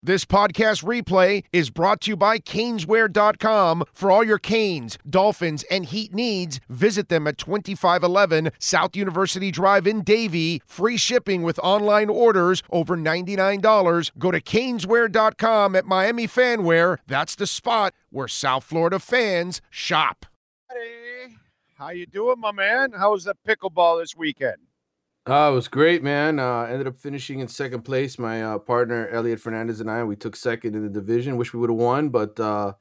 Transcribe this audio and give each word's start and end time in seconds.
This 0.00 0.24
podcast 0.24 0.84
replay 0.84 1.42
is 1.52 1.70
brought 1.70 2.02
to 2.02 2.12
you 2.12 2.16
by 2.16 2.38
Caneswear.com. 2.38 3.82
For 3.92 4.12
all 4.12 4.22
your 4.22 4.38
Canes, 4.38 4.96
Dolphins, 5.10 5.64
and 5.72 5.86
Heat 5.86 6.14
needs, 6.14 6.60
visit 6.68 7.08
them 7.08 7.26
at 7.26 7.36
2511 7.36 8.52
South 8.60 8.94
University 8.94 9.50
Drive 9.50 9.88
in 9.88 10.02
Davie. 10.02 10.62
Free 10.64 10.96
shipping 10.98 11.42
with 11.42 11.58
online 11.64 12.08
orders 12.08 12.62
over 12.70 12.96
$99. 12.96 14.12
Go 14.16 14.30
to 14.30 14.40
Caneswear.com 14.40 15.74
at 15.74 15.84
Miami 15.84 16.28
Fanwear. 16.28 16.98
That's 17.08 17.34
the 17.34 17.48
spot 17.48 17.92
where 18.10 18.28
South 18.28 18.62
Florida 18.62 19.00
fans 19.00 19.60
shop. 19.68 20.26
Hey, 20.70 21.34
how 21.76 21.90
you 21.90 22.06
doing, 22.06 22.38
my 22.38 22.52
man? 22.52 22.92
How 22.92 23.10
was 23.10 23.24
the 23.24 23.34
pickleball 23.44 24.00
this 24.00 24.14
weekend? 24.14 24.58
Oh, 25.26 25.52
it 25.52 25.54
was 25.54 25.68
great, 25.68 26.02
man. 26.02 26.38
Uh, 26.38 26.62
ended 26.62 26.86
up 26.86 26.96
finishing 26.96 27.40
in 27.40 27.48
second 27.48 27.82
place. 27.82 28.18
My 28.18 28.42
uh, 28.42 28.58
partner 28.58 29.08
Elliot 29.08 29.40
Fernandez 29.40 29.80
and 29.80 29.90
I, 29.90 30.02
we 30.04 30.16
took 30.16 30.34
second 30.34 30.74
in 30.74 30.82
the 30.82 30.88
division. 30.88 31.36
Wish 31.36 31.52
we 31.52 31.60
would 31.60 31.70
have 31.70 31.78
won, 31.78 32.08
but 32.08 32.38
uh, 32.40 32.72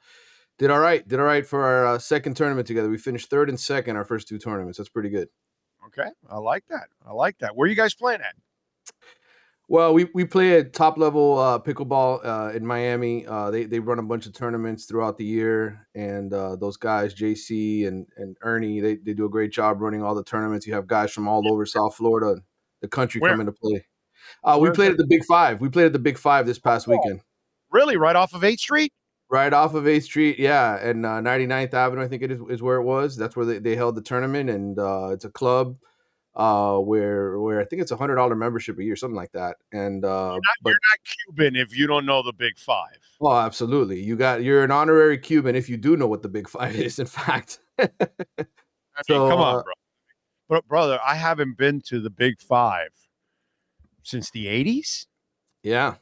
did 0.58 0.72
all 0.72 0.80
right. 0.80 1.06
Did 1.06 1.20
all 1.20 1.26
right 1.26 1.46
for 1.46 1.64
our 1.64 1.86
uh, 1.86 2.00
second 2.00 2.36
tournament 2.36 2.66
together. 2.68 2.90
We 2.90 2.98
finished 2.98 3.30
third 3.30 3.50
and 3.50 3.60
second 3.60 3.98
our 3.98 4.06
first 4.06 4.28
two 4.28 4.38
tournaments. 4.38 4.78
That's 4.78 4.90
pretty 4.90 5.10
good. 5.10 5.28
Okay, 5.88 6.10
I 6.30 6.38
like 6.38 6.64
that. 6.70 6.88
I 7.06 7.12
like 7.12 7.38
that. 7.40 7.56
Where 7.56 7.66
are 7.66 7.70
you 7.70 7.76
guys 7.76 7.94
playing 7.94 8.22
at? 8.22 8.36
Well, 9.70 9.94
we, 9.94 10.08
we 10.14 10.24
play 10.24 10.60
at 10.60 10.72
top 10.72 10.98
level 10.98 11.38
uh, 11.38 11.60
pickleball 11.60 12.26
uh, 12.26 12.52
in 12.56 12.66
Miami. 12.66 13.26
Uh, 13.26 13.52
they 13.52 13.66
they 13.66 13.80
run 13.80 14.00
a 14.00 14.04
bunch 14.04 14.26
of 14.26 14.32
tournaments 14.34 14.86
throughout 14.86 15.18
the 15.18 15.26
year, 15.26 15.86
and 15.94 16.34
uh, 16.34 16.56
those 16.56 16.78
guys, 16.78 17.14
JC 17.14 17.86
and, 17.86 18.08
and 18.16 18.38
Ernie, 18.44 18.80
they, 18.80 18.96
they 18.96 19.14
do 19.14 19.26
a 19.26 19.30
great 19.30 19.52
job 19.52 19.82
running 19.82 20.02
all 20.02 20.16
the 20.16 20.24
tournaments. 20.24 20.66
You 20.66 20.74
have 20.74 20.88
guys 20.88 21.12
from 21.12 21.28
all 21.28 21.44
over 21.52 21.66
South 21.66 21.96
Florida, 21.96 22.32
and 22.32 22.42
the 22.82 22.88
country 22.88 23.20
Where? 23.20 23.32
coming 23.32 23.48
to 23.48 23.52
play. 23.52 23.86
Uh, 24.44 24.58
we 24.62 24.70
played 24.72 24.92
at 24.92 24.98
the 24.98 25.06
Big 25.08 25.26
Five. 25.26 25.60
We 25.60 25.68
played 25.68 25.88
at 25.88 25.94
the 25.94 26.00
Big 26.00 26.18
Five 26.18 26.46
this 26.46 26.60
past 26.60 26.88
Oh. 26.88 26.92
weekend, 26.92 27.22
Really, 27.70 27.98
right 27.98 28.16
off 28.16 28.34
of 28.34 28.42
8th 28.44 28.60
Street? 28.60 28.94
right 29.30 29.52
off 29.52 29.74
of 29.74 29.84
8th 29.84 30.04
Street. 30.04 30.40
Yeah, 30.40 30.78
and 30.78 31.06
uh, 31.06 31.20
99th 31.20 31.74
Avenue, 31.74 32.02
I 32.02 32.08
think 32.08 32.24
it 32.24 32.32
is, 32.32 32.40
is 32.50 32.62
where 32.62 32.78
it 32.78 32.84
was. 32.84 33.18
That's 33.18 33.36
where 33.36 33.46
they, 33.46 33.60
they 33.60 33.76
held 33.76 33.96
the 33.96 34.02
tournament, 34.02 34.50
and 34.50 34.80
uh, 34.80 35.10
it's 35.12 35.26
a 35.26 35.30
club 35.30 35.76
uh, 36.38 36.78
where 36.78 37.40
where 37.40 37.60
I 37.60 37.66
think 37.66 37.82
it's 37.82 37.92
a 37.92 37.98
hundred 37.98 38.16
dollar 38.16 38.36
membership 38.36 38.78
a 38.78 38.84
year, 38.84 38.96
something 38.96 39.16
like 39.16 39.32
that. 39.34 39.58
And 39.74 40.06
uh, 40.06 40.40
but 40.62 40.70
You're 40.70 40.80
not 40.92 41.00
Cuban 41.36 41.56
if 41.56 41.76
you 41.78 41.88
don't 41.88 42.06
know 42.06 42.22
the 42.24 42.32
Big 42.32 42.58
Five. 42.58 43.00
Well, 43.20 43.38
absolutely. 43.38 44.02
You 44.02 44.16
got 44.16 44.44
you're 44.44 44.64
an 44.64 44.72
honorary 44.72 45.18
Cuban 45.18 45.56
if 45.56 45.68
you 45.68 45.76
do 45.78 45.98
know 45.98 46.08
what 46.08 46.22
the 46.22 46.30
Big 46.30 46.48
Five 46.48 46.76
is. 46.76 47.00
In 47.00 47.08
fact, 47.08 47.60
I 47.80 47.90
mean, 48.00 48.48
So, 49.08 49.30
come 49.30 49.40
on, 49.40 49.56
uh, 49.58 49.64
bro. 49.64 49.74
But 50.48 50.68
brother, 50.68 51.00
I 51.06 51.16
haven't 51.16 51.58
been 51.58 51.82
to 51.88 52.00
the 52.00 52.10
Big 52.12 52.40
Five 52.40 52.90
since 54.04 54.30
the 54.32 54.46
80s. 54.46 55.08
yeah, 55.64 55.96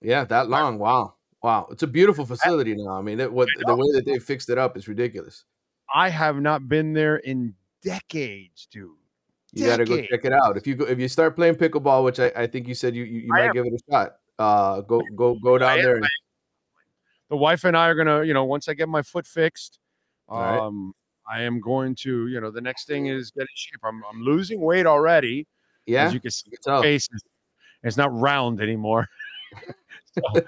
yeah, 0.00 0.24
that 0.24 0.48
long. 0.48 0.78
Wow, 0.78 1.16
wow. 1.42 1.66
It's 1.70 1.82
a 1.82 1.86
beautiful 1.86 2.24
facility 2.24 2.74
now. 2.76 2.92
I 2.96 3.02
mean, 3.02 3.20
it, 3.20 3.30
what 3.30 3.48
the 3.66 3.74
way 3.76 3.86
that 3.92 4.06
they 4.06 4.18
fixed 4.18 4.48
it 4.48 4.56
up 4.56 4.76
is 4.78 4.88
ridiculous. 4.88 5.44
I 5.94 6.08
have 6.08 6.40
not 6.40 6.68
been 6.68 6.92
there 6.94 7.16
in 7.16 7.54
decades, 7.82 8.66
dude. 8.70 8.92
You 9.54 9.66
got 9.66 9.76
to 9.76 9.84
go 9.84 10.00
check 10.02 10.24
it 10.24 10.32
out. 10.32 10.56
If 10.56 10.66
you 10.66 10.74
go, 10.74 10.84
if 10.84 10.98
you 10.98 11.08
start 11.08 11.36
playing 11.36 11.54
pickleball, 11.54 12.04
which 12.04 12.20
I, 12.20 12.32
I 12.36 12.46
think 12.46 12.66
you 12.66 12.74
said 12.74 12.94
you 12.94 13.04
you, 13.04 13.20
you 13.20 13.28
might 13.28 13.46
am. 13.46 13.52
give 13.52 13.66
it 13.66 13.72
a 13.72 13.92
shot. 13.92 14.16
Uh, 14.38 14.80
go 14.80 15.02
go 15.14 15.34
go 15.36 15.58
down 15.58 15.78
there. 15.78 15.96
And, 15.96 16.06
the 17.30 17.36
wife 17.36 17.64
and 17.64 17.76
I 17.76 17.88
are 17.88 17.94
gonna, 17.94 18.24
you 18.24 18.34
know, 18.34 18.44
once 18.44 18.68
I 18.68 18.74
get 18.74 18.88
my 18.88 19.02
foot 19.02 19.26
fixed, 19.26 19.78
right. 20.28 20.58
um, 20.58 20.92
I 21.28 21.42
am 21.42 21.60
going 21.60 21.94
to, 21.96 22.28
you 22.28 22.40
know, 22.40 22.50
the 22.50 22.60
next 22.60 22.86
thing 22.86 23.06
is 23.06 23.30
get 23.30 23.42
in 23.42 23.46
shape. 23.54 23.80
I'm, 23.82 24.02
I'm 24.10 24.20
losing 24.22 24.60
weight 24.60 24.86
already. 24.86 25.46
yeah, 25.86 26.06
As 26.06 26.14
you 26.14 26.20
can 26.20 26.30
see, 26.30 26.50
tell. 26.62 26.82
face 26.82 27.08
is 27.12 27.22
it's 27.82 27.96
not 27.96 28.12
round 28.18 28.60
anymore. 28.60 29.08
so, 30.34 30.42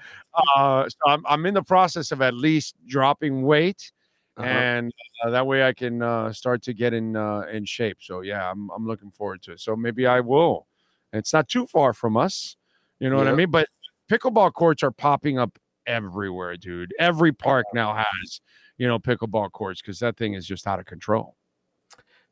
uh, 0.55 0.87
so 0.87 0.97
I'm, 1.07 1.25
I'm 1.27 1.45
in 1.45 1.53
the 1.53 1.63
process 1.63 2.11
of 2.11 2.21
at 2.21 2.33
least 2.33 2.75
dropping 2.87 3.43
weight, 3.43 3.91
Uh-huh. 4.37 4.47
and 4.47 4.93
uh, 5.25 5.31
that 5.31 5.47
way 5.47 5.63
I 5.67 5.73
can 5.73 6.01
uh, 6.03 6.31
start 6.31 6.61
to 6.63 6.73
get 6.73 6.93
in 6.93 7.15
uh, 7.15 7.41
in 7.51 7.65
shape. 7.65 7.97
So 8.01 8.21
yeah, 8.21 8.49
I'm 8.51 8.69
I'm 8.69 8.85
looking 8.85 9.11
forward 9.11 9.41
to 9.43 9.53
it. 9.53 9.59
So 9.59 9.75
maybe 9.75 10.05
I 10.05 10.19
will. 10.19 10.67
It's 11.13 11.33
not 11.33 11.47
too 11.47 11.65
far 11.65 11.93
from 11.93 12.17
us, 12.17 12.55
you 12.99 13.09
know 13.09 13.17
what 13.17 13.27
I 13.27 13.33
mean. 13.33 13.49
But 13.49 13.67
pickleball 14.11 14.53
courts 14.53 14.83
are 14.83 14.91
popping 14.91 15.39
up 15.39 15.57
everywhere, 15.87 16.55
dude. 16.57 16.93
Every 16.99 17.31
park 17.33 17.65
now 17.73 17.93
has 17.95 18.41
you 18.77 18.87
know 18.87 18.99
pickleball 18.99 19.51
courts 19.51 19.81
because 19.81 19.99
that 19.99 20.17
thing 20.17 20.33
is 20.33 20.45
just 20.45 20.67
out 20.67 20.79
of 20.79 20.85
control. 20.85 21.35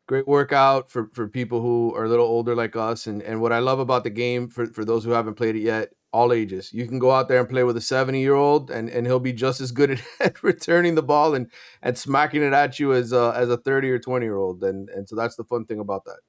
great 0.08 0.28
workout 0.28 0.90
for 0.90 1.10
for 1.14 1.28
people 1.28 1.62
who 1.62 1.94
are 1.96 2.06
a 2.06 2.10
little 2.10 2.26
older 2.28 2.56
like 2.56 2.76
us 2.76 3.08
and 3.08 3.24
and 3.24 3.42
what 3.42 3.52
i 3.52 3.60
love 3.60 3.80
about 3.80 4.04
the 4.04 4.10
game 4.10 4.48
for 4.48 4.68
for 4.68 4.86
those 4.86 5.04
who 5.04 5.12
haven't 5.12 5.34
played 5.34 5.56
it 5.56 5.62
yet 5.62 5.90
all 6.16 6.32
ages 6.34 6.72
you 6.74 6.88
can 6.88 7.00
go 7.00 7.12
out 7.12 7.28
there 7.28 7.40
and 7.40 7.50
play 7.50 7.64
with 7.64 7.78
a 7.78 7.82
70 7.82 8.20
year 8.20 8.36
old 8.36 8.72
and 8.72 8.90
and 8.90 9.06
he'll 9.08 9.20
be 9.32 9.34
just 9.34 9.60
as 9.62 9.72
good 9.72 9.92
at, 10.22 10.42
returning 10.44 10.96
the 10.96 11.04
ball 11.04 11.36
and 11.36 11.52
and 11.82 11.98
smacking 11.98 12.42
it 12.44 12.54
at 12.54 12.80
you 12.80 12.94
as 12.94 13.12
a, 13.12 13.34
as 13.36 13.50
a 13.50 13.58
30 13.58 13.92
or 13.92 14.00
20 14.00 14.26
year 14.26 14.38
old 14.38 14.64
and 14.64 14.90
and 14.90 15.08
so 15.10 15.16
that's 15.16 15.36
the 15.36 15.44
fun 15.44 15.66
thing 15.66 15.80
about 15.80 16.06
that 16.06 16.20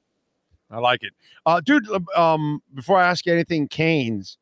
I 0.70 0.78
like 0.78 1.02
it, 1.04 1.12
uh, 1.46 1.60
dude. 1.60 1.86
Um, 2.16 2.60
before 2.74 2.98
I 2.98 3.08
ask 3.08 3.24
you 3.24 3.32
anything, 3.32 3.68
Canes, 3.68 4.36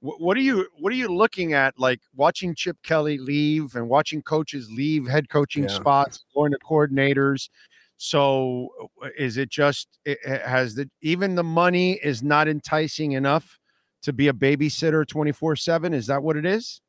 wh- 0.00 0.18
what 0.18 0.34
are 0.38 0.40
you 0.40 0.66
what 0.80 0.90
are 0.90 0.96
you 0.96 1.08
looking 1.08 1.52
at? 1.52 1.78
Like 1.78 2.00
watching 2.14 2.54
Chip 2.54 2.78
Kelly 2.82 3.18
leave 3.18 3.74
and 3.76 3.86
watching 3.88 4.22
coaches 4.22 4.70
leave 4.70 5.06
head 5.06 5.28
coaching 5.28 5.64
Yeah. 5.64 5.76
spots, 5.76 6.24
going 6.34 6.52
to 6.52 6.58
coordinators. 6.66 7.50
So, 7.98 8.70
uh, 9.04 9.08
is 9.18 9.36
it 9.36 9.50
just 9.50 9.98
it 10.06 10.18
has 10.24 10.74
the 10.74 10.88
even 11.02 11.34
the 11.34 11.44
money 11.44 12.00
is 12.02 12.22
not 12.22 12.48
enticing 12.48 13.12
enough 13.12 13.58
to 14.02 14.12
be 14.12 14.28
a 14.28 14.32
babysitter 14.32 15.06
twenty 15.06 15.32
four 15.32 15.56
seven? 15.56 15.92
Is 15.94 16.06
that 16.06 16.22
what 16.22 16.36
it 16.36 16.46
is? 16.46 16.80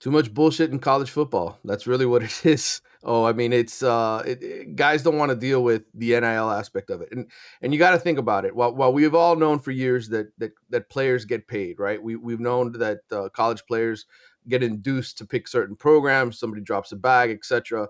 too 0.00 0.10
much 0.12 0.32
bullshit 0.32 0.70
in 0.70 0.78
college 0.78 1.10
football. 1.10 1.58
That's 1.64 1.86
really 1.88 2.06
what 2.06 2.22
it 2.22 2.40
is. 2.46 2.80
Oh 3.04 3.24
i 3.24 3.32
mean 3.32 3.52
it's 3.52 3.82
uh 3.82 4.22
it, 4.26 4.42
it- 4.42 4.76
guys 4.76 5.02
don't 5.02 5.18
want 5.18 5.30
to 5.30 5.36
deal 5.36 5.62
with 5.62 5.82
the 5.94 6.10
NIL 6.10 6.50
aspect 6.50 6.90
of 6.90 7.00
it. 7.00 7.08
And 7.12 7.30
and 7.62 7.72
you 7.72 7.78
got 7.78 7.92
to 7.92 7.98
think 7.98 8.18
about 8.18 8.44
it. 8.44 8.54
While, 8.54 8.74
while 8.74 8.92
we've 8.92 9.14
all 9.14 9.36
known 9.36 9.58
for 9.58 9.70
years 9.70 10.08
that 10.10 10.28
that 10.38 10.52
that 10.70 10.88
players 10.88 11.24
get 11.24 11.48
paid 11.48 11.78
right? 11.78 12.02
We, 12.02 12.16
we've 12.16 12.40
known 12.40 12.72
that 12.72 13.00
uh, 13.10 13.28
college 13.30 13.62
players 13.66 14.06
get 14.48 14.62
induced 14.62 15.18
to 15.18 15.26
pick 15.26 15.46
certain 15.48 15.76
programs 15.76 16.38
somebody 16.38 16.62
drops 16.62 16.92
a 16.92 16.96
bag 16.96 17.30
etc 17.30 17.86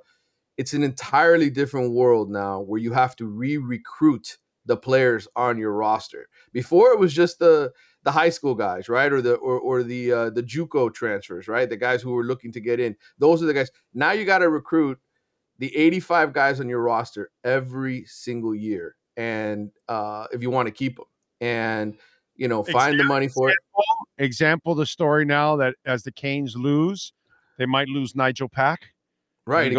it's 0.56 0.72
an 0.72 0.82
entirely 0.82 1.50
different 1.50 1.92
world 1.92 2.30
now 2.30 2.60
where 2.60 2.80
you 2.80 2.92
have 2.92 3.14
to 3.16 3.26
re-recruit 3.26 4.38
the 4.66 4.76
players 4.76 5.26
on 5.36 5.56
your 5.56 5.72
roster. 5.72 6.28
Before 6.52 6.90
it 6.92 6.98
was 6.98 7.14
just 7.14 7.38
the 7.38 7.72
the 8.04 8.12
high 8.12 8.30
school 8.30 8.54
guys, 8.54 8.88
right, 8.88 9.12
or 9.12 9.20
the 9.20 9.34
or, 9.34 9.58
or 9.58 9.82
the 9.82 10.12
uh, 10.12 10.30
the 10.30 10.42
JUCO 10.42 10.92
transfers, 10.94 11.48
right, 11.48 11.68
the 11.68 11.76
guys 11.76 12.02
who 12.02 12.12
were 12.12 12.24
looking 12.24 12.52
to 12.52 12.60
get 12.60 12.80
in. 12.80 12.96
Those 13.18 13.42
are 13.42 13.46
the 13.46 13.54
guys. 13.54 13.70
Now 13.94 14.12
you 14.12 14.24
got 14.24 14.38
to 14.38 14.48
recruit 14.48 14.98
the 15.58 15.74
85 15.76 16.32
guys 16.32 16.60
on 16.60 16.68
your 16.68 16.80
roster 16.80 17.30
every 17.44 18.04
single 18.04 18.54
year, 18.54 18.96
and 19.16 19.70
uh, 19.88 20.26
if 20.32 20.42
you 20.42 20.50
want 20.50 20.66
to 20.66 20.72
keep 20.72 20.96
them, 20.96 21.06
and 21.40 21.96
you 22.36 22.48
know, 22.48 22.62
find 22.62 22.98
the 22.98 23.04
money 23.04 23.28
for 23.28 23.50
it. 23.50 23.56
Example: 24.18 24.74
the 24.74 24.86
story 24.86 25.24
now 25.24 25.56
that 25.56 25.74
as 25.84 26.02
the 26.02 26.12
Canes 26.12 26.56
lose, 26.56 27.12
they 27.58 27.66
might 27.66 27.88
lose 27.88 28.14
Nigel 28.14 28.48
Pack. 28.48 28.86
Right, 29.46 29.72
he 29.72 29.76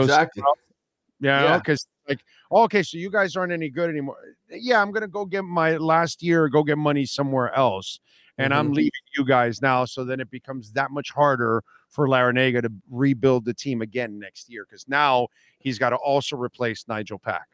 goes 1.22 1.44
exactly. 1.44 1.52
Yeah, 1.52 1.58
because 1.58 1.88
like, 2.08 2.20
oh, 2.52 2.64
okay, 2.64 2.84
so 2.84 2.98
you 2.98 3.10
guys 3.12 3.36
aren't 3.36 3.52
any 3.54 3.70
good 3.70 3.90
anymore. 3.90 4.18
Yeah, 4.50 4.82
I'm 4.82 4.92
gonna 4.92 5.08
go 5.08 5.26
get 5.26 5.44
my 5.44 5.78
last 5.78 6.24
year, 6.24 6.48
go 6.50 6.64
get 6.64 6.78
money 6.78 7.06
somewhere 7.06 7.54
else, 7.56 8.00
and 8.38 8.54
I'm 8.54 8.72
Mhm. 8.72 8.76
leaving 8.76 8.92
you 9.18 9.26
guys 9.26 9.62
now. 9.62 9.86
So 9.86 10.04
then 10.04 10.20
it 10.20 10.30
becomes 10.32 10.72
that 10.74 10.92
much 10.92 11.12
harder 11.12 11.64
for 11.90 12.08
Larrañaga 12.08 12.62
to 12.64 12.72
rebuild 12.90 13.46
the 13.46 13.54
team 13.54 13.82
again 13.82 14.20
next 14.20 14.50
year 14.50 14.66
because 14.68 14.88
now 14.88 15.28
he's 15.60 15.80
got 15.80 15.90
to 15.92 15.98
also 15.98 16.36
replace 16.38 16.88
Nigel 16.88 17.20
Pack. 17.20 17.48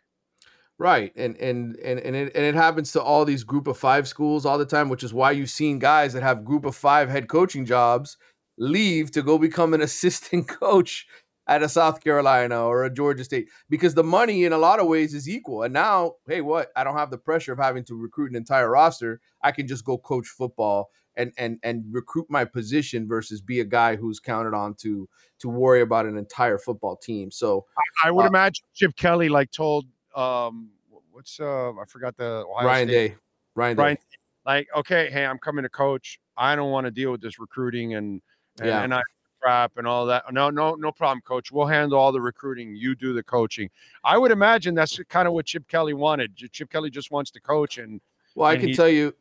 Right, 0.77 1.13
and 1.15 1.37
and 1.37 1.77
and 1.77 1.99
and 2.01 2.15
it, 2.17 2.35
and 2.35 2.45
it 2.45 2.53
happens 2.53 2.91
to 2.93 3.01
all 3.01 3.23
these 3.23 3.45
group 3.45 3.67
of 3.67 3.77
five 3.77 4.09
schools 4.09 4.45
all 4.45 4.57
the 4.57 4.65
time, 4.65 4.89
which 4.89 5.03
is 5.03 5.13
why 5.13 5.31
you've 5.31 5.49
seen 5.49 5.79
guys 5.79 6.11
that 6.13 6.21
have 6.23 6.43
group 6.43 6.65
of 6.65 6.75
five 6.75 7.09
head 7.09 7.29
coaching 7.29 7.65
jobs 7.65 8.17
leave 8.57 9.09
to 9.11 9.21
go 9.21 9.37
become 9.37 9.73
an 9.73 9.81
assistant 9.89 10.47
coach 10.49 11.07
at 11.47 11.61
a 11.63 11.69
South 11.69 12.03
Carolina 12.03 12.63
or 12.65 12.83
a 12.85 12.89
Georgia 12.89 13.23
State 13.23 13.49
because 13.69 13.93
the 13.93 14.03
money 14.03 14.45
in 14.45 14.53
a 14.53 14.57
lot 14.57 14.79
of 14.79 14.87
ways 14.87 15.13
is 15.13 15.29
equal. 15.29 15.63
And 15.63 15.73
now, 15.73 16.15
hey, 16.27 16.41
what? 16.41 16.71
I 16.75 16.83
don't 16.83 16.97
have 16.97 17.11
the 17.11 17.17
pressure 17.17 17.53
of 17.53 17.59
having 17.59 17.83
to 17.85 17.95
recruit 17.95 18.31
an 18.31 18.35
entire 18.35 18.69
roster. 18.69 19.21
I 19.41 19.51
can 19.51 19.67
just 19.67 19.85
go 19.85 19.97
coach 19.97 20.27
football 20.27 20.89
and 21.15 21.31
and 21.37 21.59
and 21.63 21.85
recruit 21.91 22.25
my 22.29 22.45
position 22.45 23.07
versus 23.07 23.41
be 23.41 23.59
a 23.59 23.65
guy 23.65 23.95
who's 23.95 24.19
counted 24.19 24.53
on 24.53 24.73
to 24.75 25.07
to 25.39 25.49
worry 25.49 25.81
about 25.81 26.05
an 26.05 26.17
entire 26.17 26.57
football 26.57 26.95
team. 26.95 27.31
So 27.31 27.65
I 28.03 28.11
would 28.11 28.25
Uh, 28.25 28.29
imagine 28.29 28.65
Chip 28.73 28.95
Kelly 28.95 29.29
like 29.29 29.51
told 29.51 29.85
um 30.15 30.71
what's 31.11 31.39
uh 31.39 31.69
I 31.71 31.85
forgot 31.87 32.17
the 32.17 32.45
Ohio 32.49 32.67
Ryan 32.67 32.87
State- 32.89 33.07
Day, 33.09 33.15
Ryan 33.55 33.77
Day. 33.77 33.83
Ryan, 33.83 33.97
like, 34.45 34.67
okay, 34.75 35.09
hey, 35.11 35.25
I'm 35.25 35.39
coming 35.39 35.63
to 35.63 35.69
coach. 35.69 36.19
I 36.37 36.55
don't 36.55 36.69
want 36.71 36.85
to 36.85 36.91
deal 36.91 37.11
with 37.11 37.21
this 37.21 37.39
recruiting 37.39 37.93
and 37.95 38.21
and, 38.59 38.67
Yeah. 38.69 38.83
and 38.83 38.93
I 38.93 39.01
and 39.45 39.87
all 39.87 40.05
that. 40.05 40.23
No, 40.31 40.49
no, 40.49 40.75
no 40.75 40.91
problem, 40.91 41.21
coach. 41.21 41.51
We'll 41.51 41.67
handle 41.67 41.99
all 41.99 42.11
the 42.11 42.21
recruiting. 42.21 42.75
You 42.75 42.95
do 42.95 43.13
the 43.13 43.23
coaching. 43.23 43.69
I 44.03 44.17
would 44.17 44.31
imagine 44.31 44.75
that's 44.75 44.99
kind 45.09 45.27
of 45.27 45.33
what 45.33 45.45
Chip 45.45 45.67
Kelly 45.67 45.93
wanted. 45.93 46.35
Chip 46.51 46.69
Kelly 46.69 46.89
just 46.89 47.11
wants 47.11 47.31
to 47.31 47.39
coach 47.39 47.77
and 47.77 48.01
Well, 48.35 48.49
I 48.49 48.57
can 48.57 48.73
tell 48.73 48.89
you, 48.89 49.13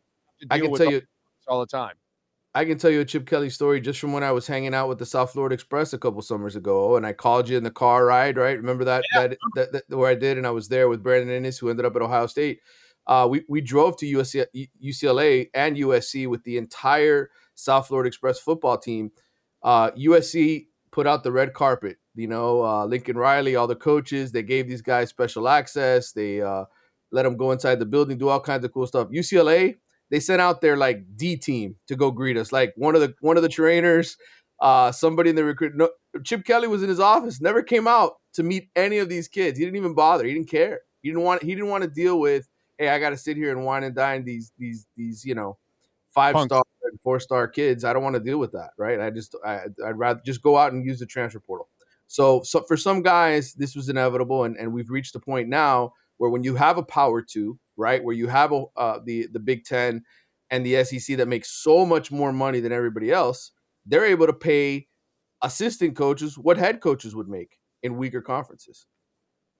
I 0.51 0.59
can 0.59 0.75
tell 0.75 0.91
you, 0.91 1.03
all 1.47 1.61
the 1.61 1.67
time. 1.67 1.95
I 2.57 2.65
can 2.65 2.79
tell 2.79 2.91
you 2.91 3.01
a 3.01 3.05
Chip 3.05 3.27
Kelly 3.27 3.51
story 3.51 3.81
just 3.81 3.99
from 3.99 4.13
when 4.13 4.23
I 4.23 4.31
was 4.31 4.47
hanging 4.47 4.75
out 4.75 4.89
with 4.89 4.99
the 4.99 5.07
South 5.07 5.33
Florida 5.33 5.55
Express 5.55 5.93
a 5.93 5.99
couple 5.99 6.23
summers 6.23 6.55
ago, 6.55 6.97
and 6.97 7.05
I 7.05 7.13
called 7.13 7.49
you 7.49 7.57
in 7.57 7.65
the 7.65 7.71
car 7.71 8.07
ride, 8.07 8.37
right? 8.37 8.57
Remember 8.57 8.85
that 8.85 9.05
yeah. 9.13 9.27
that, 9.27 9.39
that, 9.57 9.89
that 9.89 9.97
where 9.97 10.09
I 10.09 10.15
did, 10.15 10.39
and 10.39 10.47
I 10.47 10.51
was 10.51 10.69
there 10.69 10.89
with 10.89 11.03
Brandon 11.03 11.43
Inniss, 11.43 11.59
who 11.59 11.69
ended 11.69 11.85
up 11.85 11.97
at 11.97 12.03
Ohio 12.03 12.27
State. 12.27 12.61
Uh, 13.07 13.27
we 13.29 13.45
we 13.49 13.61
drove 13.61 13.97
to 13.99 14.07
USC, 14.07 14.69
UCLA 14.83 15.51
and 15.53 15.77
USC 15.77 16.29
with 16.29 16.45
the 16.45 16.57
entire 16.57 17.31
South 17.57 17.89
Florida 17.89 18.07
Express 18.07 18.39
football 18.39 18.79
team. 18.79 19.11
Uh, 19.65 19.91
USC 19.93 20.67
put 20.93 21.07
out 21.07 21.25
the 21.25 21.33
red 21.33 21.55
carpet. 21.55 21.97
You 22.15 22.29
know, 22.29 22.65
uh, 22.65 22.85
Lincoln 22.85 23.17
Riley, 23.17 23.57
all 23.57 23.67
the 23.67 23.75
coaches, 23.75 24.31
they 24.31 24.43
gave 24.43 24.69
these 24.69 24.83
guys 24.83 25.09
special 25.09 25.49
access. 25.49 26.13
They 26.13 26.41
uh, 26.41 26.67
let 27.11 27.25
them 27.25 27.37
go 27.37 27.51
inside 27.51 27.81
the 27.81 27.87
building, 27.87 28.19
do 28.19 28.29
all 28.29 28.41
kinds 28.41 28.65
of 28.65 28.73
cool 28.73 28.87
stuff. 28.87 29.09
UCLA, 29.09 29.77
they 30.11 30.21
sent 30.21 30.41
out 30.41 30.61
their 30.61 30.77
like 30.77 31.05
D 31.17 31.37
team 31.37 31.77
to 31.89 31.97
go 31.97 32.13
greet 32.13 32.37
us. 32.37 32.53
Like 32.53 32.73
one 32.77 32.95
of 32.95 33.01
the 33.01 33.15
one 33.21 33.37
of 33.37 33.43
the 33.43 33.49
trainers, 33.49 34.17
uh, 34.61 34.93
somebody 34.93 35.31
in 35.31 35.37
the 35.37 35.45
recruit. 35.45 35.73
No, 35.75 35.91
Chip 36.23 36.45
Kelly 36.45 36.69
was 36.69 36.83
in 36.83 36.89
his 36.89 37.01
office, 37.01 37.41
never 37.41 37.63
came 37.63 37.89
out 37.89 38.13
to 38.35 38.43
meet 38.43 38.69
any 38.77 38.99
of 38.99 39.09
these 39.09 39.27
kids. 39.27 39.59
He 39.59 39.65
didn't 39.65 39.77
even 39.77 39.95
bother. 39.95 40.25
He 40.25 40.35
didn't 40.35 40.51
care. 40.51 40.81
He 41.03 41.09
didn't 41.09 41.25
want. 41.25 41.43
He 41.43 41.55
didn't 41.55 41.71
want 41.71 41.83
to 41.83 41.91
deal 41.91 42.21
with. 42.21 42.49
Hey, 42.79 42.89
I 42.89 42.99
got 42.99 43.11
to 43.11 43.17
sit 43.17 43.37
here 43.37 43.51
and 43.51 43.65
wine 43.65 43.85
and 43.85 43.95
dine 43.95 44.25
these 44.25 44.53
these 44.59 44.87
these 44.97 45.25
you 45.25 45.35
know 45.35 45.57
five 46.15 46.39
star 46.41 46.63
and 46.85 47.01
four 47.01 47.21
star 47.21 47.49
kids. 47.49 47.85
I 47.85 47.93
don't 47.93 48.03
want 48.03 48.15
to 48.15 48.21
deal 48.21 48.39
with 48.39 48.53
that, 48.53 48.71
right? 48.79 49.01
I 49.01 49.11
just 49.11 49.35
I, 49.45 49.61
I'd 49.85 49.99
rather 49.99 50.21
just 50.25 50.43
go 50.43 50.57
out 50.57 50.73
and 50.73 50.85
use 50.85 50.99
the 50.99 51.07
transfer 51.07 51.41
portal. 51.41 51.69
So, 52.07 52.43
so 52.43 52.63
for 52.63 52.77
some 52.77 53.03
guys, 53.03 53.55
this 53.55 53.75
was 53.75 53.89
inevitable, 53.89 54.45
and, 54.45 54.57
and 54.57 54.73
we've 54.73 54.91
reached 54.91 55.15
the 55.15 55.21
point 55.21 55.49
now 55.49 55.93
where 56.19 56.31
when 56.31 56.45
you 56.45 56.55
have 56.55 56.79
a 56.79 56.83
power 56.83 57.23
two, 57.23 57.59
right, 57.77 58.03
where 58.03 58.15
you 58.15 58.29
have 58.29 58.53
a, 58.53 58.65
uh, 58.77 59.01
the 59.05 59.27
the 59.33 59.41
Big 59.41 59.65
Ten 59.65 60.05
and 60.51 60.65
the 60.65 60.85
SEC 60.85 61.17
that 61.17 61.29
makes 61.29 61.51
so 61.51 61.85
much 61.85 62.13
more 62.13 62.33
money 62.33 62.61
than 62.61 62.73
everybody 62.73 63.11
else, 63.11 63.51
they're 63.87 64.05
able 64.05 64.27
to 64.27 64.33
pay 64.33 64.87
assistant 65.43 65.97
coaches 65.97 66.39
what 66.39 66.57
head 66.57 66.81
coaches 66.81 67.15
would 67.15 67.29
make 67.29 67.59
in 67.83 67.97
weaker 67.97 68.21
conferences. 68.21 68.87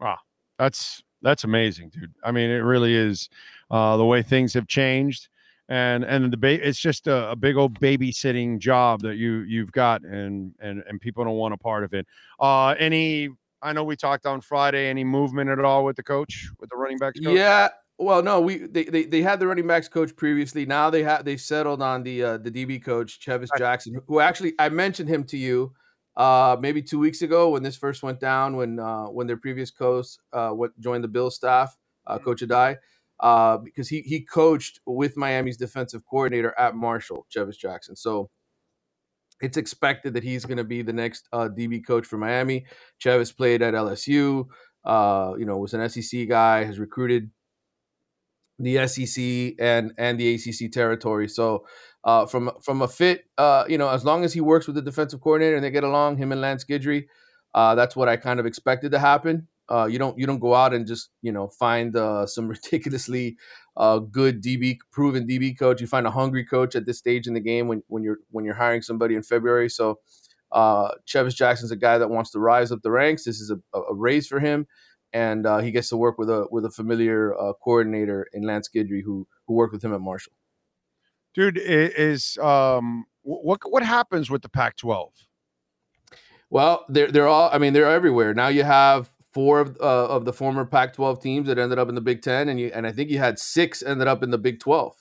Wow, 0.01 0.19
that's 0.59 1.03
that's 1.23 1.45
amazing, 1.45 1.89
dude. 1.89 2.13
I 2.23 2.31
mean, 2.31 2.51
it 2.51 2.59
really 2.59 2.95
is 2.95 3.29
uh, 3.71 3.97
the 3.97 4.05
way 4.05 4.23
things 4.23 4.53
have 4.55 4.69
changed, 4.69 5.29
and 5.69 6.05
and 6.05 6.33
the 6.33 6.37
ba- 6.37 6.67
it's 6.67 6.79
just 6.79 7.07
a, 7.07 7.31
a, 7.31 7.37
big 7.37 7.57
old 7.57 7.81
babysitting 7.81 8.59
job 8.59 9.01
that 9.03 9.17
you 9.17 9.41
you've 9.41 9.73
got, 9.73 10.03
and 10.03 10.55
and 10.61 10.83
and 10.89 11.01
people 11.01 11.25
don't 11.25 11.37
want 11.37 11.55
a 11.55 11.57
part 11.57 11.85
of 11.85 11.95
it. 11.95 12.07
Uh, 12.39 12.75
any 12.79 13.31
I 13.63 13.73
know 13.73 13.83
we 13.83 13.97
talked 13.97 14.27
on 14.27 14.41
Friday. 14.41 14.89
Any 14.89 15.05
movement 15.05 15.51
at 15.51 15.59
all 15.61 15.85
with 15.85 15.97
the 15.97 16.03
coach, 16.03 16.51
with 16.61 16.71
the 16.71 16.77
running 16.77 16.99
backs? 16.99 17.19
Coach? 17.19 17.35
Yeah. 17.35 17.69
Well, 17.97 18.23
no, 18.23 18.41
we 18.41 18.59
they, 18.59 18.85
they 18.85 19.05
they 19.05 19.23
had 19.23 19.39
the 19.39 19.47
running 19.47 19.67
backs 19.67 19.89
coach 19.89 20.15
previously. 20.17 20.67
Now 20.67 20.91
they 20.91 21.03
have 21.05 21.25
they 21.25 21.37
settled 21.37 21.81
on 21.81 22.03
the 22.03 22.23
uh, 22.23 22.39
the 22.39 22.51
DB 22.51 22.85
coach, 22.85 23.21
Chevis 23.25 23.49
Jackson, 23.57 24.01
who 24.07 24.21
actually 24.21 24.53
I 24.59 24.69
mentioned 24.69 25.09
him 25.09 25.25
to 25.25 25.39
you 25.39 25.73
uh, 26.17 26.57
maybe 26.61 26.83
two 26.83 26.99
weeks 26.99 27.23
ago 27.23 27.51
when 27.51 27.63
this 27.63 27.77
first 27.77 28.03
went 28.03 28.21
down 28.21 28.57
when 28.57 28.79
uh, 28.79 29.05
when 29.05 29.27
their 29.27 29.37
previous 29.37 29.71
coach 29.71 30.07
uh, 30.33 30.51
what 30.51 30.79
joined 30.81 31.05
the 31.05 31.09
Bill 31.09 31.31
staff, 31.31 31.77
uh, 32.07 32.17
mm-hmm. 32.17 32.25
Coach 32.25 32.43
Addae, 32.43 32.77
uh, 33.21 33.59
because 33.59 33.89
he 33.89 34.01
he 34.03 34.21
coached 34.21 34.81
with 34.87 35.17
Miami's 35.17 35.57
defensive 35.57 36.03
coordinator 36.09 36.55
at 36.59 36.75
Marshall, 36.75 37.27
Chevis 37.35 37.57
Jackson. 37.57 37.97
So 37.97 38.31
it's 39.41 39.57
expected 39.57 40.15
that 40.15 40.25
he's 40.25 40.45
going 40.45 40.59
to 40.59 40.65
be 40.65 40.83
the 40.83 40.93
next 40.93 41.29
uh, 41.33 41.49
DB 41.49 41.85
coach 41.87 42.07
for 42.07 42.19
Miami. 42.19 42.67
Chevis 43.03 43.37
played 43.37 43.63
at 43.63 43.75
LSU. 43.75 44.47
Uh, 44.85 45.35
you 45.39 45.47
know, 45.47 45.57
was 45.57 45.75
an 45.75 45.89
SEC 45.89 46.29
guy, 46.29 46.65
has 46.65 46.79
recruited 46.79 47.31
the 48.59 48.87
SEC 48.87 49.55
and 49.59 49.93
and 49.99 50.19
the 50.19 50.35
ACC 50.35 50.71
territory. 50.71 51.29
So, 51.29 51.67
uh, 52.05 52.27
from 52.27 52.51
from 52.63 52.83
a 52.83 52.89
fit, 52.89 53.25
uh, 53.39 53.65
you 53.69 53.79
know, 53.79 53.89
as 53.89 54.05
long 54.05 54.25
as 54.25 54.33
he 54.33 54.41
works 54.41 54.67
with 54.67 54.77
the 54.77 54.83
defensive 54.83 55.21
coordinator 55.21 55.57
and 55.57 55.65
they 55.65 55.71
get 55.71 55.85
along, 55.85 56.19
him 56.19 56.33
and 56.33 56.41
Lance 56.41 56.65
Guidry, 56.65 57.07
uh, 57.55 57.75
that's 57.75 57.97
what 57.97 58.09
I 58.09 58.17
kind 58.17 58.39
of 58.39 58.47
expected 58.47 58.93
to 58.93 58.99
happen. 58.99 59.49
Uh, 59.71 59.87
you 59.87 59.99
don't 59.99 60.19
you 60.19 60.27
don't 60.27 60.41
go 60.41 60.55
out 60.55 60.75
and 60.75 60.87
just 60.87 61.11
you 61.23 61.33
know 61.33 61.49
find 61.49 61.97
uh, 61.97 62.27
some 62.27 62.49
ridiculously 62.57 63.37
uh, 63.77 63.99
good 63.99 64.43
DB 64.43 64.79
proven 64.93 65.27
DB 65.27 65.59
coach. 65.59 65.81
You 65.81 65.87
find 65.87 66.07
a 66.07 66.11
hungry 66.11 66.45
coach 66.45 66.77
at 66.77 66.87
this 66.87 66.99
stage 66.99 67.27
in 67.27 67.35
the 67.35 67.41
game 67.41 67.69
when 67.69 67.83
when 67.89 68.03
you're 68.03 68.19
when 68.31 68.45
you're 68.45 68.55
hiring 68.55 68.83
somebody 68.83 69.15
in 69.15 69.23
February. 69.23 69.71
So 69.71 69.99
uh, 70.53 70.93
Chevis 71.07 71.35
Jackson's 71.35 71.71
a 71.71 71.77
guy 71.77 71.99
that 71.99 72.11
wants 72.11 72.31
to 72.33 72.39
rise 72.39 72.71
up 72.71 72.83
the 72.83 72.91
ranks. 72.91 73.25
This 73.25 73.41
is 73.41 73.51
a, 73.51 73.79
a 73.79 73.95
raise 73.95 74.27
for 74.27 74.39
him, 74.39 74.67
and 75.13 75.47
uh, 75.47 75.59
he 75.59 75.71
gets 75.71 75.89
to 75.89 75.97
work 75.97 76.19
with 76.19 76.31
a 76.31 76.47
with 76.51 76.65
a 76.65 76.71
familiar 76.71 77.35
uh, 77.41 77.53
coordinator 77.55 78.27
in 78.33 78.43
Lance 78.43 78.69
Guidry 78.75 79.03
who 79.03 79.27
who 79.47 79.55
worked 79.55 79.73
with 79.73 79.85
him 79.85 79.95
at 79.95 80.01
Marshall. 80.01 80.33
Dude, 81.35 81.59
is 81.61 82.39
um 82.39 83.07
what 83.23 83.61
what 83.65 83.83
happens 83.83 84.31
with 84.31 84.43
the 84.43 84.49
Pac-12? 84.49 85.11
Well, 86.51 86.85
they're 86.89 87.11
they're 87.11 87.27
all. 87.27 87.51
I 87.53 87.59
mean, 87.59 87.73
they're 87.73 87.91
everywhere 87.91 88.35
now. 88.35 88.49
You 88.49 88.63
have 88.63 89.11
four 89.35 89.61
of, 89.61 89.77
uh, 89.81 90.07
of 90.07 90.25
the 90.25 90.33
former 90.33 90.65
Pac-12 90.65 91.21
teams 91.21 91.49
that 91.49 91.59
ended 91.59 91.79
up 91.79 91.89
in 91.89 91.97
the 91.97 92.01
Big 92.01 92.23
Ten, 92.23 92.49
and 92.49 92.59
you 92.59 92.71
and 92.73 92.87
I 92.87 92.93
think 92.93 93.11
you 93.11 93.19
had 93.19 93.39
six 93.39 93.83
ended 93.83 94.07
up 94.07 94.23
in 94.23 94.31
the 94.31 94.39
Big 94.39 94.61
12. 94.61 94.95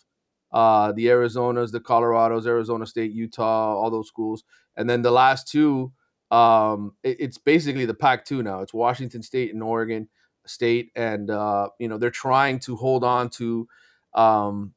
Uh, 0.51 0.91
the 0.91 1.05
Arizonas, 1.07 1.71
the 1.71 1.79
Colorados, 1.79 2.45
Arizona 2.45 2.85
State, 2.85 3.11
Utah, 3.11 3.75
all 3.75 3.89
those 3.89 4.07
schools, 4.07 4.43
and 4.75 4.89
then 4.89 5.01
the 5.01 5.11
last 5.11 5.47
two, 5.47 5.91
um, 6.31 6.93
it, 7.03 7.17
it's 7.19 7.37
basically 7.37 7.85
the 7.85 7.93
Pac-2 7.93 8.43
now. 8.43 8.59
It's 8.59 8.73
Washington 8.73 9.23
State 9.23 9.53
and 9.53 9.63
Oregon 9.63 10.09
State, 10.45 10.91
and 10.95 11.29
uh, 11.29 11.69
you 11.79 11.87
know 11.87 11.97
they're 11.97 12.09
trying 12.09 12.59
to 12.59 12.75
hold 12.75 13.03
on 13.03 13.29
to 13.31 13.67
um, 14.15 14.73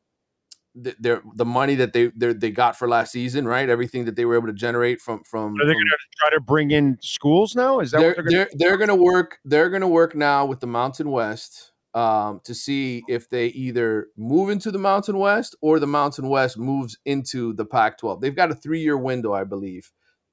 their 0.76 1.22
the 1.34 1.44
money 1.44 1.74
that 1.74 1.92
they 1.92 2.08
they 2.16 2.50
got 2.50 2.78
for 2.78 2.88
last 2.88 3.12
season, 3.12 3.48
right? 3.48 3.68
Everything 3.68 4.04
that 4.04 4.16
they 4.16 4.24
were 4.24 4.36
able 4.36 4.48
to 4.48 4.52
generate 4.52 5.00
from 5.00 5.24
from. 5.24 5.54
Are 5.54 5.66
they 5.66 5.72
going 5.72 5.84
to 5.86 5.98
try 6.18 6.30
to 6.30 6.40
bring 6.40 6.70
in 6.70 6.98
schools 7.00 7.56
now? 7.56 7.80
Is 7.80 7.90
that 7.92 8.00
they're, 8.00 8.08
what 8.08 8.16
they're 8.16 8.24
going 8.24 8.34
they're, 8.36 8.48
they're 8.54 8.76
going 8.76 8.88
to 8.88 8.94
work? 8.94 9.38
They're 9.44 9.70
going 9.70 9.80
to 9.80 9.88
work 9.88 10.14
now 10.14 10.44
with 10.44 10.60
the 10.60 10.66
Mountain 10.66 11.10
West 11.10 11.72
um, 11.94 12.40
to 12.44 12.54
see 12.54 13.02
if 13.08 13.30
they 13.30 13.46
either 13.48 14.08
move 14.16 14.50
into 14.50 14.70
the 14.70 14.78
Mountain 14.78 15.18
West 15.18 15.56
or 15.62 15.80
the 15.80 15.86
Mountain 15.86 16.28
West 16.28 16.58
moves 16.58 16.98
into 17.06 17.54
the 17.54 17.64
Pac-12. 17.64 18.20
They've 18.20 18.36
got 18.36 18.50
a 18.50 18.54
three-year 18.54 18.98
window, 18.98 19.32
I 19.32 19.44
believe, 19.44 19.90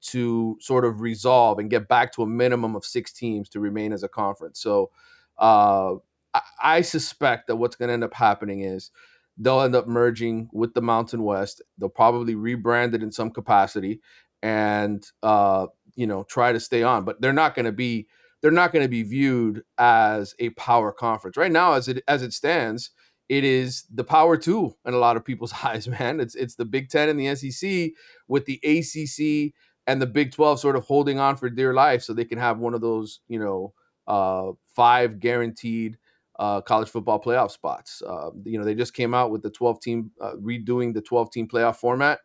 to 0.08 0.58
sort 0.60 0.84
of 0.84 1.00
resolve 1.00 1.58
and 1.58 1.70
get 1.70 1.88
back 1.88 2.12
to 2.12 2.22
a 2.22 2.26
minimum 2.26 2.76
of 2.76 2.84
six 2.84 3.12
teams 3.14 3.48
to 3.48 3.60
remain 3.60 3.94
as 3.94 4.02
a 4.02 4.08
conference. 4.08 4.60
So, 4.60 4.90
uh, 5.38 5.94
I, 6.34 6.40
I 6.62 6.80
suspect 6.82 7.46
that 7.46 7.56
what's 7.56 7.76
going 7.76 7.88
to 7.88 7.94
end 7.94 8.04
up 8.04 8.12
happening 8.12 8.60
is 8.60 8.90
they'll 9.36 9.60
end 9.60 9.74
up 9.74 9.86
merging 9.86 10.48
with 10.52 10.74
the 10.74 10.82
Mountain 10.82 11.22
West. 11.22 11.62
They'll 11.78 11.88
probably 11.88 12.34
rebrand 12.34 12.94
it 12.94 13.02
in 13.02 13.10
some 13.10 13.30
capacity 13.30 14.00
and 14.42 15.04
uh, 15.22 15.66
you 15.96 16.06
know 16.06 16.24
try 16.24 16.52
to 16.52 16.60
stay 16.60 16.82
on, 16.82 17.04
but 17.04 17.20
they're 17.20 17.32
not 17.32 17.54
going 17.54 17.66
to 17.66 17.72
be 17.72 18.06
they're 18.42 18.50
not 18.50 18.72
going 18.72 18.84
to 18.84 18.90
be 18.90 19.02
viewed 19.02 19.62
as 19.78 20.34
a 20.38 20.50
power 20.50 20.92
conference 20.92 21.36
right 21.36 21.52
now 21.52 21.72
as 21.72 21.88
it 21.88 22.02
as 22.08 22.22
it 22.22 22.32
stands. 22.32 22.90
It 23.30 23.42
is 23.42 23.84
the 23.92 24.04
power 24.04 24.36
two 24.36 24.76
in 24.84 24.92
a 24.92 24.98
lot 24.98 25.16
of 25.16 25.24
people's 25.24 25.54
eyes, 25.64 25.88
man. 25.88 26.20
It's 26.20 26.34
it's 26.34 26.54
the 26.54 26.66
Big 26.66 26.90
Ten 26.90 27.08
and 27.08 27.18
the 27.18 27.34
SEC 27.34 27.92
with 28.28 28.44
the 28.44 28.60
ACC 28.62 29.54
and 29.86 30.00
the 30.00 30.06
Big 30.06 30.32
Twelve 30.32 30.60
sort 30.60 30.76
of 30.76 30.84
holding 30.84 31.18
on 31.18 31.36
for 31.36 31.48
dear 31.48 31.72
life, 31.72 32.02
so 32.02 32.12
they 32.12 32.24
can 32.24 32.38
have 32.38 32.58
one 32.58 32.74
of 32.74 32.80
those 32.80 33.20
you 33.28 33.38
know 33.38 33.72
uh, 34.06 34.52
five 34.76 35.20
guaranteed 35.20 35.96
uh, 36.38 36.60
college 36.60 36.88
football 36.88 37.20
playoff 37.20 37.50
spots. 37.50 38.02
Uh, 38.02 38.30
you 38.44 38.58
know, 38.58 38.64
they 38.64 38.74
just 38.74 38.94
came 38.94 39.14
out 39.14 39.30
with 39.30 39.42
the 39.42 39.50
12 39.50 39.80
team, 39.80 40.10
uh, 40.20 40.32
redoing 40.40 40.92
the 40.92 41.00
12 41.00 41.30
team 41.30 41.48
playoff 41.48 41.76
format 41.76 42.20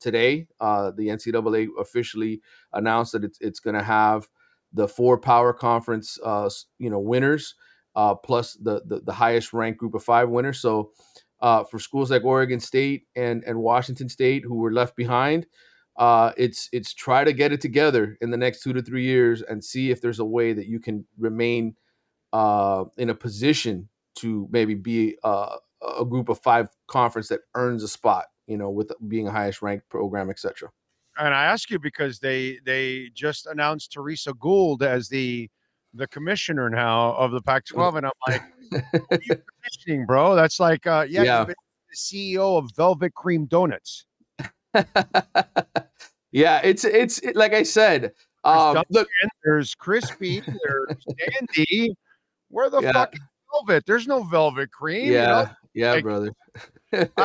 today. 0.00 0.46
Uh, 0.60 0.90
the 0.96 1.08
NCAA 1.08 1.68
officially 1.78 2.42
announced 2.72 3.12
that 3.12 3.24
it's, 3.24 3.38
it's 3.40 3.60
going 3.60 3.76
to 3.76 3.82
have 3.82 4.28
the 4.72 4.88
four 4.88 5.18
power 5.18 5.52
conference, 5.52 6.18
uh, 6.24 6.50
you 6.78 6.90
know, 6.90 6.98
winners 6.98 7.54
uh, 7.96 8.14
plus 8.14 8.54
the, 8.54 8.82
the, 8.86 9.00
the 9.00 9.12
highest 9.12 9.52
ranked 9.52 9.78
group 9.78 9.94
of 9.94 10.02
five 10.02 10.28
winners. 10.28 10.60
So 10.60 10.90
for 11.40 11.78
schools 11.78 12.10
like 12.10 12.24
Oregon 12.24 12.58
State 12.58 13.06
and 13.16 13.44
and 13.44 13.58
Washington 13.58 14.08
State 14.08 14.44
who 14.44 14.56
were 14.56 14.72
left 14.72 14.96
behind. 14.96 15.46
it's 15.98 16.68
it's 16.72 16.92
try 16.92 17.22
to 17.22 17.32
get 17.32 17.52
it 17.52 17.60
together 17.60 18.16
in 18.20 18.30
the 18.30 18.36
next 18.36 18.62
two 18.62 18.72
to 18.72 18.82
three 18.82 19.04
years 19.04 19.42
and 19.42 19.62
see 19.62 19.90
if 19.90 20.00
there's 20.00 20.20
a 20.20 20.24
way 20.24 20.52
that 20.54 20.66
you 20.66 20.80
can 20.80 21.06
remain 21.18 21.76
uh, 22.34 22.84
in 22.98 23.10
a 23.10 23.14
position 23.14 23.88
to 24.16 24.48
maybe 24.50 24.74
be 24.74 25.16
uh, 25.22 25.56
a 25.98 26.04
group 26.04 26.28
of 26.28 26.38
five 26.40 26.68
conference 26.88 27.28
that 27.28 27.40
earns 27.54 27.84
a 27.84 27.88
spot, 27.88 28.24
you 28.48 28.58
know, 28.58 28.70
with 28.70 28.92
being 29.06 29.28
a 29.28 29.30
highest 29.30 29.62
ranked 29.62 29.88
program, 29.88 30.28
etc. 30.28 30.68
And 31.16 31.32
I 31.32 31.44
ask 31.44 31.70
you 31.70 31.78
because 31.78 32.18
they 32.18 32.58
they 32.66 33.10
just 33.14 33.46
announced 33.46 33.92
Teresa 33.92 34.34
Gould 34.34 34.82
as 34.82 35.08
the 35.08 35.48
the 35.94 36.08
commissioner 36.08 36.68
now 36.68 37.14
of 37.14 37.30
the 37.30 37.40
Pac-12, 37.40 37.98
and 37.98 38.06
I'm 38.06 38.12
like, 38.26 38.42
what 38.92 39.12
are 39.12 39.22
you 39.22 39.36
commissioning, 39.36 40.04
bro? 40.04 40.34
That's 40.34 40.58
like, 40.58 40.88
uh, 40.88 41.06
yeah, 41.08 41.22
yeah. 41.22 41.44
the 41.44 41.54
CEO 41.94 42.58
of 42.58 42.68
Velvet 42.74 43.14
Cream 43.14 43.46
Donuts. 43.46 44.06
yeah, 46.32 46.60
it's 46.64 46.84
it's 46.84 47.18
it, 47.20 47.36
like 47.36 47.54
I 47.54 47.62
said. 47.62 48.12
Um, 48.42 48.82
look, 48.90 49.08
there's 49.42 49.74
crispy, 49.74 50.40
there's 50.40 51.04
Andy, 51.40 51.96
where 52.54 52.70
the 52.70 52.80
yeah. 52.80 52.92
fuck 52.92 53.14
is 53.14 53.20
velvet? 53.52 53.84
There's 53.86 54.06
no 54.06 54.22
velvet 54.22 54.70
cream. 54.70 55.12
Yeah. 55.12 55.20
You 55.40 55.46
know? 55.46 55.50
Yeah, 55.74 55.92
Like- 55.92 56.04
brother. 56.04 56.32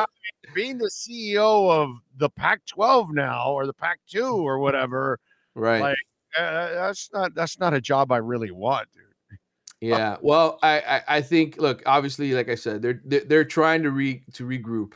being 0.55 0.79
the 0.79 0.89
CEO 0.89 1.71
of 1.71 1.91
the 2.17 2.29
Pac-12 2.29 3.11
now 3.11 3.51
or 3.51 3.67
the 3.67 3.73
Pac-2 3.73 4.33
or 4.33 4.57
whatever, 4.57 5.19
Right. 5.53 5.81
like 5.81 5.97
uh, 6.37 6.73
that's 6.73 7.09
not 7.13 7.33
that's 7.35 7.59
not 7.59 7.73
a 7.73 7.81
job 7.81 8.11
I 8.11 8.17
really 8.17 8.51
want, 8.51 8.87
dude. 8.91 9.37
Yeah. 9.81 10.17
Well, 10.21 10.59
I, 10.61 10.79
I 10.79 11.01
I 11.17 11.21
think 11.21 11.57
look, 11.57 11.81
obviously, 11.85 12.33
like 12.33 12.49
I 12.49 12.55
said, 12.55 12.81
they're 12.81 13.01
they're, 13.05 13.23
they're 13.25 13.43
trying 13.43 13.83
to 13.83 13.91
re 13.91 14.23
to 14.33 14.45
regroup, 14.45 14.93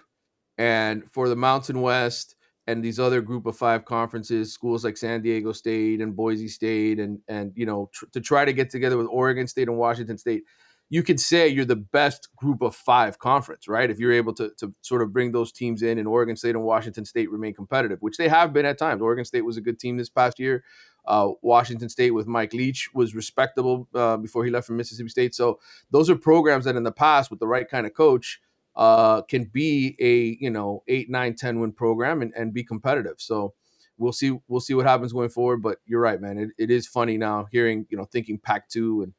and 0.57 1.03
for 1.11 1.29
the 1.29 1.35
Mountain 1.35 1.81
West 1.81 2.35
and 2.67 2.84
these 2.84 3.00
other 3.00 3.22
group 3.22 3.46
of 3.46 3.58
five 3.58 3.86
conferences, 3.86 4.53
schools 4.53 4.86
like 4.86 4.98
San 4.98 5.22
Diego 5.22 5.51
State 5.51 6.01
and 6.01 6.15
Boise 6.15 6.48
State, 6.48 7.00
and 7.00 7.20
and 7.27 7.51
you 7.55 7.65
know 7.65 7.89
tr- 7.93 8.05
to 8.13 8.22
try 8.22 8.46
to 8.46 8.53
get 8.53 8.70
together 8.70 8.98
with 8.98 9.08
Oregon 9.10 9.48
State 9.48 9.67
and 9.67 9.77
Washington 9.77 10.17
State, 10.17 10.43
you 10.89 11.03
could 11.03 11.20
say 11.20 11.48
you're 11.48 11.65
the 11.65 11.75
best 11.75 12.29
group 12.36 12.62
of 12.62 12.75
five 12.75 13.20
conference, 13.20 13.67
right? 13.67 13.89
If 13.89 14.00
you're 14.00 14.13
able 14.13 14.34
to 14.36 14.51
to 14.58 14.74
sort 14.82 15.01
of 15.01 15.12
bring 15.12 15.32
those 15.32 15.51
teams 15.51 15.82
in, 15.82 15.98
and 15.98 16.08
Oregon 16.08 16.36
State 16.36 16.55
and 16.55 16.63
Washington 16.63 17.05
State 17.05 17.32
remain 17.32 17.53
competitive, 17.53 18.00
which 18.01 18.17
they 18.17 18.29
have 18.29 18.53
been 18.53 18.65
at 18.65 18.77
times. 18.77 19.01
Oregon 19.01 19.25
State 19.25 19.43
was 19.46 19.58
a 19.58 19.62
good 19.62 19.79
team 19.79 19.98
this 19.98 20.10
past 20.10 20.39
year. 20.39 20.63
Uh, 21.05 21.32
Washington 21.41 21.89
State 21.89 22.12
with 22.12 22.27
Mike 22.27 22.53
Leach 22.53 22.89
was 22.93 23.13
respectable 23.13 23.89
uh, 23.93 24.15
before 24.15 24.46
he 24.46 24.51
left 24.51 24.67
for 24.67 24.74
Mississippi 24.74 25.10
State. 25.10 25.36
So 25.36 25.60
those 25.91 26.10
are 26.10 26.15
programs 26.15 26.63
that 26.63 26.77
in 26.77 26.84
the 26.84 26.93
past, 26.93 27.29
with 27.29 27.39
the 27.39 27.48
right 27.48 27.67
kind 27.67 27.86
of 27.86 27.93
coach, 27.93 28.39
uh, 28.75 29.21
can 29.23 29.45
be 29.45 29.95
a 29.99 30.37
you 30.43 30.49
know 30.49 30.83
eight, 30.87 31.09
nine, 31.09 31.35
ten 31.35 31.59
win 31.59 31.71
program 31.71 32.21
and, 32.21 32.33
and 32.35 32.53
be 32.53 32.63
competitive. 32.63 33.15
So 33.17 33.53
we'll 33.97 34.13
see 34.13 34.37
we'll 34.47 34.61
see 34.61 34.73
what 34.73 34.85
happens 34.85 35.13
going 35.13 35.29
forward. 35.29 35.61
But 35.61 35.79
you're 35.85 36.01
right, 36.01 36.19
man. 36.19 36.37
It, 36.37 36.49
it 36.57 36.71
is 36.71 36.87
funny 36.87 37.17
now 37.17 37.47
hearing 37.51 37.85
you 37.89 37.97
know 37.97 38.05
thinking 38.05 38.37
Pac 38.37 38.69
two 38.69 39.03
and 39.03 39.13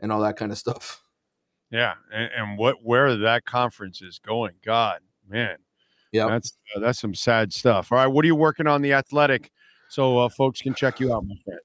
and 0.00 0.12
all 0.12 0.20
that 0.20 0.36
kind 0.36 0.52
of 0.52 0.58
stuff. 0.58 1.02
Yeah, 1.70 1.94
and, 2.12 2.30
and 2.36 2.58
what 2.58 2.82
where 2.82 3.16
that 3.16 3.44
conference 3.44 4.02
is 4.02 4.18
going, 4.18 4.54
God, 4.64 5.00
man, 5.28 5.56
Yeah, 6.10 6.26
that's 6.26 6.52
uh, 6.74 6.80
that's 6.80 6.98
some 6.98 7.14
sad 7.14 7.52
stuff. 7.52 7.92
All 7.92 7.98
right, 7.98 8.08
what 8.08 8.24
are 8.24 8.26
you 8.26 8.34
working 8.34 8.66
on 8.66 8.82
the 8.82 8.92
athletic, 8.92 9.52
so 9.88 10.18
uh, 10.18 10.28
folks 10.28 10.60
can 10.60 10.74
check 10.74 10.98
you 10.98 11.14
out, 11.14 11.24
my 11.24 11.36
friend? 11.44 11.60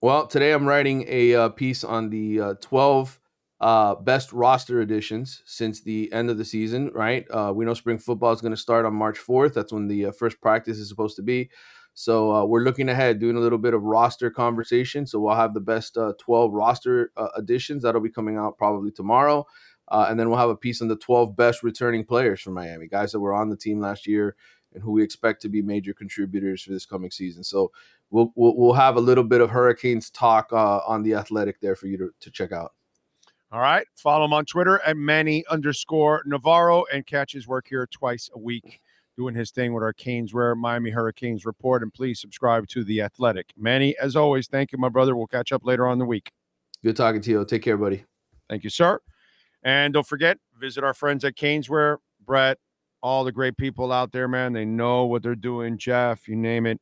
Well, 0.00 0.26
today 0.26 0.52
I'm 0.52 0.66
writing 0.66 1.04
a 1.08 1.34
uh, 1.34 1.48
piece 1.50 1.84
on 1.84 2.10
the 2.10 2.40
uh, 2.40 2.54
12 2.60 3.20
uh, 3.62 3.94
best 3.94 4.32
roster 4.32 4.80
additions 4.80 5.40
since 5.46 5.80
the 5.80 6.12
end 6.12 6.28
of 6.28 6.36
the 6.36 6.44
season, 6.44 6.90
right? 6.92 7.24
Uh, 7.30 7.52
we 7.54 7.64
know 7.64 7.74
spring 7.74 7.96
football 7.96 8.32
is 8.32 8.40
going 8.40 8.52
to 8.52 8.56
start 8.56 8.84
on 8.84 8.92
March 8.92 9.18
4th. 9.18 9.54
That's 9.54 9.72
when 9.72 9.86
the 9.86 10.06
uh, 10.06 10.12
first 10.12 10.40
practice 10.40 10.78
is 10.78 10.88
supposed 10.88 11.14
to 11.16 11.22
be. 11.22 11.48
So 11.94 12.34
uh, 12.34 12.44
we're 12.44 12.64
looking 12.64 12.88
ahead, 12.88 13.20
doing 13.20 13.36
a 13.36 13.40
little 13.40 13.58
bit 13.58 13.72
of 13.72 13.84
roster 13.84 14.30
conversation. 14.30 15.06
So 15.06 15.20
we'll 15.20 15.36
have 15.36 15.54
the 15.54 15.60
best 15.60 15.96
uh, 15.96 16.14
12 16.18 16.52
roster 16.52 17.12
uh, 17.16 17.28
additions. 17.36 17.84
That'll 17.84 18.00
be 18.00 18.10
coming 18.10 18.36
out 18.36 18.58
probably 18.58 18.90
tomorrow. 18.90 19.46
Uh, 19.86 20.06
and 20.08 20.18
then 20.18 20.28
we'll 20.28 20.38
have 20.40 20.50
a 20.50 20.56
piece 20.56 20.82
on 20.82 20.88
the 20.88 20.96
12 20.96 21.36
best 21.36 21.62
returning 21.62 22.04
players 22.04 22.40
from 22.40 22.54
Miami, 22.54 22.88
guys 22.88 23.12
that 23.12 23.20
were 23.20 23.34
on 23.34 23.48
the 23.48 23.56
team 23.56 23.78
last 23.78 24.08
year 24.08 24.34
and 24.74 24.82
who 24.82 24.90
we 24.90 25.04
expect 25.04 25.40
to 25.42 25.48
be 25.48 25.62
major 25.62 25.94
contributors 25.94 26.62
for 26.62 26.72
this 26.72 26.86
coming 26.86 27.12
season. 27.12 27.44
So 27.44 27.70
we'll 28.10 28.32
we'll, 28.34 28.56
we'll 28.56 28.72
have 28.72 28.96
a 28.96 29.00
little 29.00 29.24
bit 29.24 29.40
of 29.40 29.50
Hurricanes 29.50 30.10
talk 30.10 30.52
uh, 30.52 30.78
on 30.78 31.04
the 31.04 31.14
Athletic 31.14 31.60
there 31.60 31.76
for 31.76 31.86
you 31.86 31.98
to, 31.98 32.10
to 32.20 32.30
check 32.30 32.50
out. 32.50 32.72
All 33.52 33.60
right, 33.60 33.86
follow 33.96 34.24
him 34.24 34.32
on 34.32 34.46
Twitter 34.46 34.80
at 34.80 34.96
Manny 34.96 35.44
underscore 35.50 36.22
Navarro 36.24 36.86
and 36.90 37.06
catch 37.06 37.34
his 37.34 37.46
work 37.46 37.66
here 37.68 37.86
twice 37.86 38.30
a 38.32 38.38
week, 38.38 38.80
doing 39.18 39.34
his 39.34 39.50
thing 39.50 39.74
with 39.74 39.82
our 39.82 39.92
Canes 39.92 40.32
Wear 40.32 40.54
Miami 40.54 40.88
Hurricanes 40.88 41.44
report. 41.44 41.82
And 41.82 41.92
please 41.92 42.18
subscribe 42.18 42.66
to 42.68 42.82
the 42.82 43.02
Athletic. 43.02 43.52
Manny, 43.58 43.94
as 44.00 44.16
always, 44.16 44.46
thank 44.46 44.72
you, 44.72 44.78
my 44.78 44.88
brother. 44.88 45.14
We'll 45.14 45.26
catch 45.26 45.52
up 45.52 45.66
later 45.66 45.86
on 45.86 45.98
the 45.98 46.06
week. 46.06 46.30
Good 46.82 46.96
talking 46.96 47.20
to 47.20 47.30
you. 47.30 47.44
Take 47.44 47.60
care, 47.60 47.76
buddy. 47.76 48.06
Thank 48.48 48.64
you, 48.64 48.70
sir. 48.70 49.00
And 49.62 49.92
don't 49.92 50.06
forget, 50.06 50.38
visit 50.58 50.82
our 50.82 50.94
friends 50.94 51.22
at 51.22 51.36
Caneswear, 51.36 51.98
Brett, 52.24 52.56
all 53.02 53.22
the 53.22 53.32
great 53.32 53.58
people 53.58 53.92
out 53.92 54.12
there, 54.12 54.28
man. 54.28 54.54
They 54.54 54.64
know 54.64 55.04
what 55.04 55.22
they're 55.22 55.34
doing. 55.34 55.76
Jeff, 55.76 56.26
you 56.26 56.36
name 56.36 56.64
it. 56.64 56.80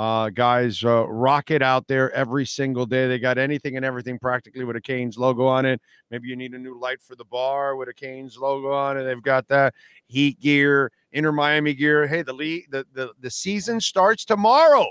Uh, 0.00 0.30
guys, 0.30 0.82
uh, 0.82 1.06
rock 1.08 1.50
it 1.50 1.60
out 1.60 1.86
there 1.86 2.10
every 2.12 2.46
single 2.46 2.86
day. 2.86 3.06
They 3.06 3.18
got 3.18 3.36
anything 3.36 3.76
and 3.76 3.84
everything 3.84 4.18
practically 4.18 4.64
with 4.64 4.76
a 4.76 4.80
Canes 4.80 5.18
logo 5.18 5.46
on 5.46 5.66
it. 5.66 5.78
Maybe 6.10 6.26
you 6.26 6.36
need 6.36 6.54
a 6.54 6.58
new 6.58 6.80
light 6.80 7.02
for 7.02 7.16
the 7.16 7.26
bar 7.26 7.76
with 7.76 7.90
a 7.90 7.92
Canes 7.92 8.38
logo 8.38 8.72
on 8.72 8.96
it. 8.96 9.04
They've 9.04 9.22
got 9.22 9.46
that 9.48 9.74
Heat 10.06 10.40
gear, 10.40 10.90
Inter 11.12 11.32
Miami 11.32 11.74
gear. 11.74 12.06
Hey, 12.06 12.22
the 12.22 12.32
the, 12.32 12.86
the 12.94 13.12
the 13.20 13.30
season 13.30 13.78
starts 13.78 14.24
tomorrow. 14.24 14.86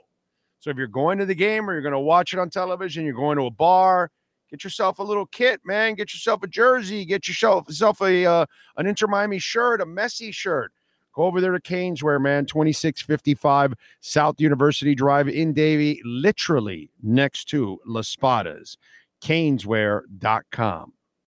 So 0.60 0.70
if 0.70 0.78
you're 0.78 0.86
going 0.86 1.18
to 1.18 1.26
the 1.26 1.34
game 1.34 1.68
or 1.68 1.74
you're 1.74 1.82
going 1.82 1.92
to 1.94 2.00
watch 2.00 2.34
it 2.34 2.40
on 2.40 2.52
television, 2.52 3.04
you're 3.04 3.16
going 3.16 3.38
to 3.38 3.48
a 3.48 3.52
bar, 3.52 4.12
Get 4.52 4.64
yourself 4.64 5.00
a 5.00 5.04
little 5.04 5.28
kit, 5.28 5.62
man. 5.64 5.94
Get 5.94 6.14
yourself 6.14 6.42
a 6.44 6.48
jersey. 6.48 7.06
Get 7.06 7.28
yourself, 7.28 7.68
yourself 7.68 8.02
a 8.02 8.26
uh, 8.26 8.46
an 8.78 8.88
Inter 8.88 9.08
Miami 9.08 9.40
shirt, 9.40 9.82
a 9.82 9.86
Messi 9.86 10.34
shirt. 10.34 10.72
Go 11.16 11.24
over 11.24 11.42
there 11.42 11.52
to 11.52 11.60
Caneswear, 11.60 12.22
man. 12.22 12.46
2655 12.46 13.74
South 14.02 14.40
University 14.40 14.96
Drive 14.96 15.28
in 15.28 15.54
Davie, 15.54 16.02
literally 16.06 16.92
next 17.02 17.46
to 17.50 17.80
La 17.86 18.02
Spadas. 18.02 18.78
Caneswear.com. 19.22 20.94